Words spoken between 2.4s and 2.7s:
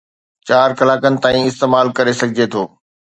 ٿو